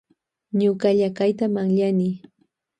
Ñukalla 0.59 1.09
kayta 1.17 1.45
manllani. 1.53 2.09